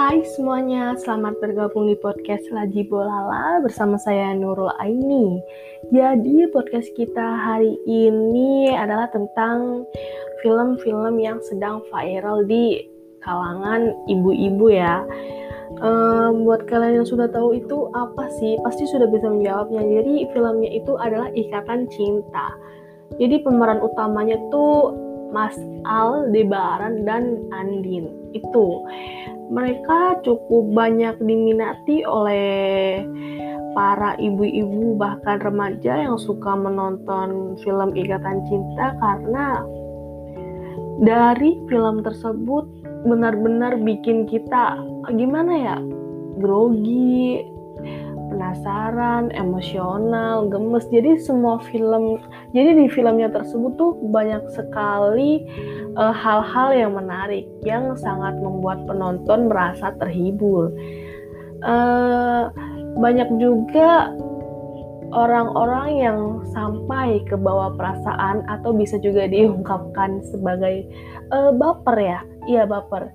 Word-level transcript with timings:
Hai 0.00 0.24
semuanya, 0.24 0.96
selamat 0.96 1.44
bergabung 1.44 1.84
di 1.84 1.96
podcast 2.00 2.48
Laji 2.48 2.88
Bolala 2.88 3.60
bersama 3.60 4.00
saya 4.00 4.32
Nurul 4.32 4.72
Aini. 4.80 5.44
Jadi 5.92 6.48
podcast 6.48 6.88
kita 6.96 7.20
hari 7.20 7.76
ini 7.84 8.72
adalah 8.72 9.12
tentang 9.12 9.84
film-film 10.40 11.20
yang 11.20 11.36
sedang 11.44 11.84
viral 11.92 12.48
di 12.48 12.80
kalangan 13.20 13.92
ibu-ibu 14.08 14.72
ya. 14.72 15.04
Um, 15.84 16.48
buat 16.48 16.64
kalian 16.64 17.04
yang 17.04 17.08
sudah 17.08 17.28
tahu 17.28 17.60
itu 17.60 17.92
apa 17.92 18.24
sih? 18.40 18.56
Pasti 18.64 18.88
sudah 18.88 19.04
bisa 19.04 19.28
menjawabnya. 19.28 19.84
Jadi 19.84 20.32
filmnya 20.32 20.80
itu 20.80 20.96
adalah 20.96 21.28
Ikatan 21.36 21.84
Cinta. 21.92 22.56
Jadi 23.20 23.44
pemeran 23.44 23.84
utamanya 23.84 24.40
tuh 24.48 25.09
Mas 25.30 25.56
Al 25.86 26.30
Debaran 26.34 27.06
dan 27.06 27.38
Andin. 27.54 28.10
Itu 28.34 28.86
mereka 29.50 30.22
cukup 30.22 30.70
banyak 30.74 31.18
diminati 31.18 32.06
oleh 32.06 33.02
para 33.74 34.18
ibu-ibu 34.18 34.98
bahkan 34.98 35.38
remaja 35.42 36.06
yang 36.06 36.18
suka 36.18 36.54
menonton 36.54 37.58
film 37.62 37.90
Ikatan 37.94 38.42
Cinta 38.46 38.94
karena 38.98 39.62
dari 41.02 41.56
film 41.70 42.02
tersebut 42.02 42.66
benar-benar 43.08 43.80
bikin 43.80 44.28
kita 44.28 44.76
gimana 45.16 45.52
ya 45.54 45.76
grogi 46.38 47.46
penasaran, 48.50 49.30
emosional, 49.30 50.50
gemes. 50.50 50.82
Jadi 50.90 51.22
semua 51.22 51.62
film, 51.70 52.18
jadi 52.50 52.74
di 52.74 52.86
filmnya 52.90 53.30
tersebut 53.30 53.78
tuh 53.78 53.94
banyak 54.10 54.42
sekali 54.50 55.46
eh, 55.94 56.14
hal-hal 56.14 56.68
uh, 56.74 56.76
yang 56.76 56.92
menarik 56.98 57.46
yang 57.62 57.94
sangat 57.94 58.34
membuat 58.42 58.82
penonton 58.90 59.46
merasa 59.46 59.94
terhibur. 60.02 60.74
Uh, 61.62 62.50
banyak 62.98 63.30
juga 63.38 64.10
orang-orang 65.14 65.88
yang 65.94 66.18
sampai 66.50 67.22
ke 67.30 67.38
bawah 67.38 67.70
perasaan 67.78 68.42
atau 68.50 68.74
bisa 68.74 68.98
juga 68.98 69.30
diungkapkan 69.30 70.26
sebagai 70.26 70.90
uh, 71.30 71.54
baper 71.54 71.96
ya, 72.02 72.20
iya 72.50 72.66
baper 72.66 73.14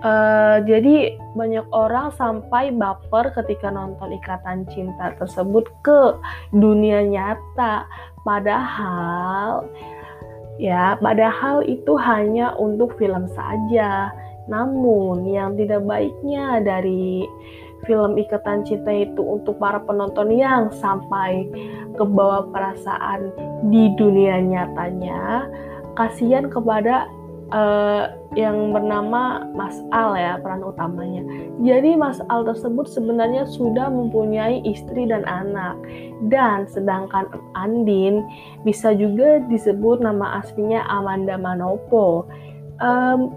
Uh, 0.00 0.64
jadi 0.64 1.20
banyak 1.36 1.68
orang 1.76 2.08
sampai 2.16 2.72
baper 2.72 3.36
ketika 3.36 3.68
nonton 3.68 4.16
ikatan 4.16 4.64
cinta 4.72 5.12
tersebut 5.20 5.68
ke 5.84 6.16
dunia 6.56 7.04
nyata. 7.04 7.84
Padahal 8.24 9.68
ya, 10.56 10.96
padahal 11.00 11.64
itu 11.68 12.00
hanya 12.00 12.56
untuk 12.56 12.96
film 12.96 13.28
saja. 13.36 14.08
Namun 14.48 15.28
yang 15.28 15.54
tidak 15.60 15.84
baiknya 15.84 16.64
dari 16.64 17.28
film 17.84 18.16
Ikatan 18.16 18.64
Cinta 18.64 18.92
itu 18.92 19.20
untuk 19.20 19.56
para 19.56 19.80
penonton 19.84 20.32
yang 20.32 20.68
sampai 20.80 21.48
ke 21.96 22.04
bawah 22.04 22.48
perasaan 22.52 23.32
di 23.72 23.92
dunia 23.96 24.40
nyatanya, 24.40 25.48
kasihan 25.96 26.48
kepada 26.48 27.08
uh, 27.52 28.19
yang 28.38 28.70
bernama 28.70 29.42
Mas 29.58 29.74
Al 29.90 30.14
ya 30.14 30.38
peran 30.38 30.62
utamanya. 30.62 31.26
Jadi 31.58 31.98
Mas 31.98 32.22
Al 32.30 32.46
tersebut 32.46 32.86
sebenarnya 32.86 33.42
sudah 33.46 33.90
mempunyai 33.90 34.62
istri 34.62 35.10
dan 35.10 35.26
anak. 35.26 35.74
Dan 36.30 36.70
sedangkan 36.70 37.26
Andin 37.58 38.22
bisa 38.62 38.94
juga 38.94 39.42
disebut 39.50 39.98
nama 39.98 40.38
aslinya 40.38 40.86
Amanda 40.86 41.34
Manopo. 41.34 42.28
Um, 42.78 43.34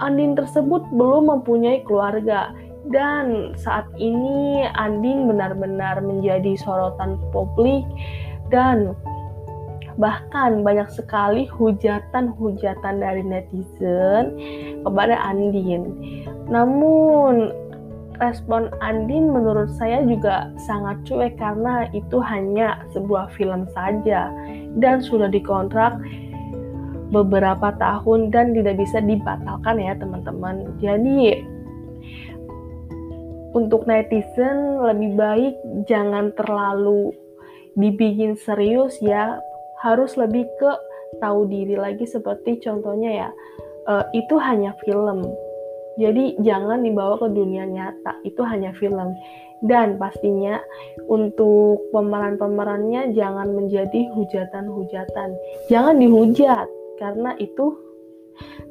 Andin 0.00 0.32
tersebut 0.32 0.80
belum 0.96 1.28
mempunyai 1.28 1.84
keluarga 1.84 2.56
dan 2.88 3.52
saat 3.60 3.84
ini 4.00 4.64
Andin 4.72 5.28
benar-benar 5.28 6.00
menjadi 6.00 6.56
sorotan 6.56 7.20
publik 7.28 7.84
dan 8.48 8.96
Bahkan 9.98 10.62
banyak 10.62 10.88
sekali 10.92 11.48
hujatan-hujatan 11.50 12.94
dari 13.00 13.22
netizen 13.24 14.36
kepada 14.86 15.16
Andin. 15.26 15.90
Namun 16.46 17.50
respon 18.20 18.68
Andin 18.84 19.32
menurut 19.32 19.72
saya 19.80 20.04
juga 20.04 20.52
sangat 20.68 21.00
cuek 21.08 21.40
karena 21.40 21.88
itu 21.96 22.20
hanya 22.20 22.84
sebuah 22.92 23.32
film 23.34 23.64
saja 23.72 24.28
dan 24.78 25.00
sudah 25.00 25.32
dikontrak 25.32 25.96
beberapa 27.10 27.74
tahun 27.80 28.30
dan 28.30 28.54
tidak 28.54 28.78
bisa 28.78 29.02
dibatalkan 29.02 29.82
ya 29.82 29.96
teman-teman. 29.98 30.70
Jadi 30.78 31.42
untuk 33.50 33.82
netizen 33.90 34.78
lebih 34.78 35.18
baik 35.18 35.54
jangan 35.90 36.30
terlalu 36.38 37.10
dibikin 37.74 38.38
serius 38.38 38.94
ya 39.02 39.42
harus 39.80 40.16
lebih 40.20 40.44
ke 40.60 40.72
tahu 41.18 41.48
diri 41.48 41.74
lagi 41.74 42.06
seperti 42.06 42.60
contohnya 42.62 43.26
ya 43.26 43.28
uh, 43.88 44.04
itu 44.14 44.36
hanya 44.38 44.76
film. 44.84 45.26
Jadi 45.98 46.38
jangan 46.40 46.80
dibawa 46.86 47.18
ke 47.20 47.28
dunia 47.34 47.66
nyata 47.66 48.14
itu 48.24 48.40
hanya 48.46 48.72
film. 48.78 49.12
Dan 49.60 50.00
pastinya 50.00 50.56
untuk 51.04 51.92
pemeran-pemerannya 51.92 53.12
jangan 53.12 53.52
menjadi 53.52 54.08
hujatan-hujatan. 54.16 55.36
Jangan 55.68 56.00
dihujat 56.00 56.64
karena 56.96 57.36
itu 57.36 57.76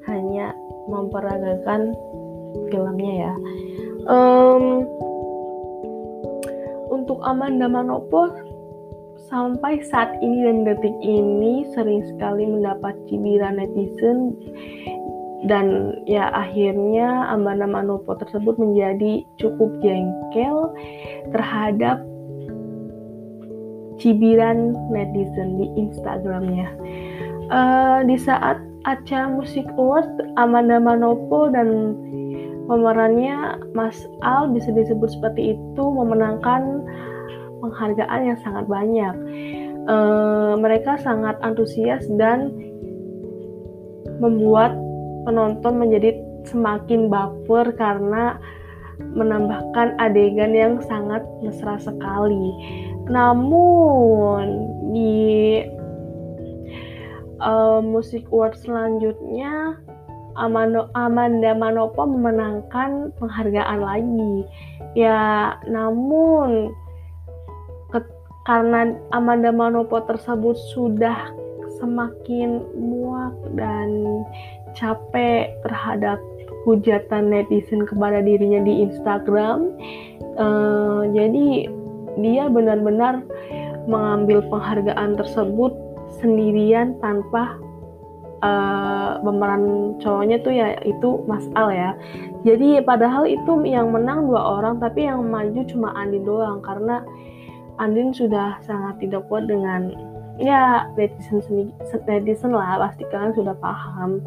hanya 0.09 0.58
memperagakan 0.90 1.94
filmnya 2.74 3.30
ya. 3.30 3.34
Um, 4.09 4.90
untuk 6.90 7.22
Amanda 7.22 7.70
Manopo 7.70 8.49
Sampai 9.29 9.85
saat 9.85 10.17
ini 10.25 10.41
dan 10.41 10.66
detik 10.66 10.97
ini 11.06 11.69
sering 11.78 12.01
sekali 12.01 12.50
mendapat 12.50 12.97
cibiran 13.06 13.62
netizen 13.62 14.34
dan 15.45 15.95
ya 16.09 16.34
akhirnya 16.34 17.29
Amanda 17.29 17.69
Manopo 17.69 18.17
tersebut 18.17 18.57
menjadi 18.57 19.22
cukup 19.38 19.69
jengkel 19.85 20.73
terhadap 21.29 22.01
cibiran 24.01 24.73
netizen 24.90 25.61
di 25.61 25.67
Instagramnya. 25.78 26.67
Uh, 27.53 28.01
di 28.09 28.17
saat 28.17 28.57
acara 28.90 29.29
musik 29.29 29.69
award 29.78 30.09
Amanda 30.41 30.81
Manopo 30.81 31.53
dan 31.53 31.94
pemerannya 32.66 33.61
Mas 33.78 34.09
Al 34.25 34.50
bisa 34.53 34.73
disebut 34.73 35.09
seperti 35.13 35.53
itu 35.53 35.84
memenangkan 35.84 36.85
penghargaan 37.59 38.22
yang 38.34 38.40
sangat 38.42 38.66
banyak. 38.66 39.16
E, 39.86 39.96
mereka 40.59 41.00
sangat 41.00 41.40
antusias 41.44 42.03
dan 42.20 42.52
membuat 44.20 44.75
penonton 45.24 45.80
menjadi 45.80 46.16
semakin 46.47 47.08
baper 47.12 47.72
karena 47.75 48.40
menambahkan 49.00 49.96
adegan 50.00 50.52
yang 50.52 50.75
sangat 50.84 51.24
mesra 51.40 51.80
sekali. 51.80 52.52
Namun 53.08 54.44
di 54.91 55.64
uh, 57.40 57.80
musik 57.80 58.28
award 58.30 58.59
selanjutnya 58.59 59.80
Amando, 60.40 60.88
Amanda 60.96 61.52
Manopo 61.52 62.08
memenangkan 62.08 63.12
penghargaan 63.20 63.80
lagi. 63.84 64.36
Ya, 64.96 65.56
namun 65.68 66.72
karena 68.50 68.98
Amanda 69.14 69.54
Manopo 69.54 70.02
tersebut 70.10 70.58
sudah 70.74 71.30
semakin 71.78 72.66
muak 72.74 73.38
dan 73.53 74.26
capek 74.73 75.53
terhadap 75.62 76.18
hujatan 76.66 77.29
netizen 77.29 77.85
kepada 77.85 78.26
dirinya 78.26 78.66
di 78.66 78.90
Instagram. 78.90 79.70
Uh, 80.34 81.06
jadi 81.14 81.70
dia 82.18 82.50
benar-benar 82.50 83.22
mengambil 83.85 84.41
penghargaan 84.50 85.14
tersebut 85.14 85.78
sendirian 86.18 86.97
tanpa 87.06 87.53
uh, 88.41 89.22
pemeran 89.22 89.94
cowoknya 90.02 90.41
tuh 90.41 90.58
ya 90.58 90.73
itu 90.90 91.22
Mas 91.29 91.46
Al 91.53 91.70
ya. 91.70 91.91
Jadi 92.41 92.82
padahal 92.82 93.29
itu 93.29 93.62
yang 93.62 93.94
menang 93.94 94.26
dua 94.26 94.58
orang 94.58 94.82
tapi 94.82 95.06
yang 95.06 95.22
maju 95.29 95.62
cuma 95.70 95.94
Andi 95.94 96.18
doang 96.26 96.66
karena 96.66 97.06
Andin 97.79 98.11
sudah 98.11 98.59
sangat 98.67 98.99
tidak 98.99 99.23
kuat 99.31 99.47
dengan 99.47 99.96
ya 100.35 100.87
netizen 100.99 101.72
netizen 102.08 102.52
lah 102.52 102.79
pasti 102.79 103.08
kalian 103.08 103.34
sudah 103.35 103.55
paham. 103.59 104.20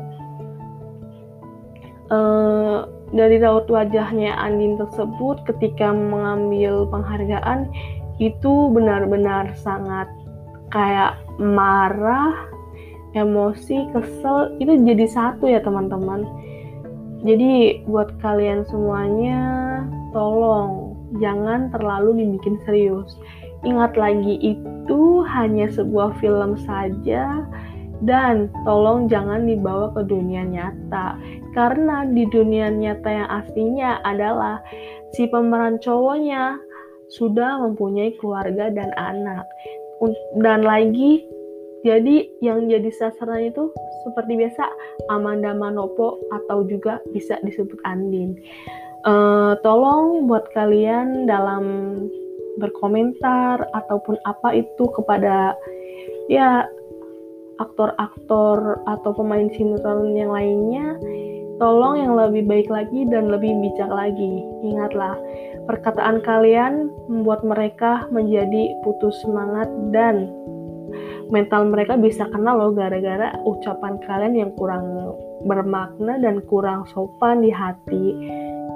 Uh, 2.13 2.85
dari 3.13 3.41
raut 3.41 3.69
wajahnya 3.69 4.37
Andin 4.37 4.81
tersebut 4.81 5.45
ketika 5.49 5.93
mengambil 5.93 6.89
penghargaan 6.89 7.69
itu 8.21 8.73
benar-benar 8.73 9.53
sangat 9.61 10.09
kayak 10.73 11.21
marah 11.37 12.33
emosi 13.13 13.93
kesel. 13.93 14.57
Itu 14.61 14.81
jadi 14.81 15.05
satu 15.09 15.45
ya 15.49 15.61
teman-teman. 15.61 16.25
Jadi 17.23 17.85
buat 17.87 18.17
kalian 18.19 18.67
semuanya 18.67 19.41
tolong 20.11 20.92
jangan 21.21 21.69
terlalu 21.75 22.25
dibikin 22.25 22.57
serius. 22.65 23.19
Ingat 23.63 23.95
lagi 23.95 24.39
itu 24.41 25.03
hanya 25.29 25.71
sebuah 25.71 26.17
film 26.19 26.59
saja. 26.63 27.47
Dan 28.03 28.51
tolong 28.67 29.07
jangan 29.07 29.47
dibawa 29.47 29.95
ke 29.95 30.03
dunia 30.11 30.43
nyata. 30.43 31.15
Karena 31.55 32.03
di 32.03 32.27
dunia 32.27 32.67
nyata 32.67 33.07
yang 33.07 33.31
aslinya 33.31 34.03
adalah 34.03 34.59
si 35.15 35.31
pemeran 35.31 35.79
cowoknya 35.79 36.59
sudah 37.15 37.63
mempunyai 37.63 38.19
keluarga 38.19 38.75
dan 38.75 38.91
anak. 38.99 39.47
Dan 40.35 40.67
lagi 40.67 41.23
jadi 41.87 42.27
yang 42.43 42.71
jadi 42.71 42.91
sasaran 42.95 43.55
itu 43.55 43.71
seperti 44.07 44.39
biasa 44.39 44.67
Amanda 45.11 45.51
Manopo 45.55 46.19
atau 46.31 46.63
juga 46.67 47.03
bisa 47.11 47.39
disebut 47.43 47.79
Andin 47.87 48.39
uh, 49.07 49.53
tolong 49.63 50.27
buat 50.27 50.47
kalian 50.55 51.27
dalam 51.27 51.65
berkomentar 52.61 53.65
ataupun 53.73 54.21
apa 54.29 54.53
itu 54.53 54.85
kepada 54.93 55.57
ya 56.29 56.69
aktor-aktor 57.61 58.83
atau 58.89 59.11
pemain 59.15 59.49
sinetron 59.55 60.13
yang 60.17 60.33
lainnya 60.35 60.99
tolong 61.63 61.95
yang 62.01 62.19
lebih 62.19 62.43
baik 62.49 62.69
lagi 62.69 63.07
dan 63.07 63.31
lebih 63.31 63.55
bijak 63.63 63.87
lagi. 63.87 64.43
Ingatlah 64.67 65.15
perkataan 65.71 66.19
kalian 66.27 66.91
membuat 67.07 67.47
mereka 67.47 68.11
menjadi 68.11 68.75
putus 68.83 69.15
semangat 69.23 69.71
dan 69.95 70.27
mental 71.31 71.71
mereka 71.71 71.97
bisa 71.97 72.29
kena 72.29 72.53
loh 72.53 72.75
gara-gara 72.75 73.33
ucapan 73.47 73.97
kalian 74.05 74.35
yang 74.37 74.51
kurang 74.59 75.15
bermakna 75.47 76.19
dan 76.21 76.43
kurang 76.51 76.85
sopan 76.93 77.41
di 77.41 77.51
hati 77.55 78.05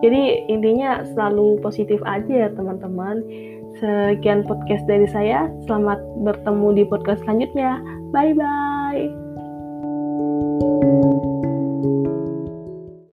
jadi 0.04 0.48
intinya 0.50 1.04
selalu 1.14 1.60
positif 1.64 2.00
aja 2.04 2.46
ya 2.46 2.48
teman-teman 2.52 3.22
Sekian 3.76 4.48
podcast 4.48 4.88
dari 4.88 5.04
saya. 5.12 5.52
Selamat 5.68 6.00
bertemu 6.24 6.80
di 6.80 6.82
podcast 6.88 7.20
selanjutnya. 7.24 7.76
Bye 8.08 8.32
bye. 8.32 8.75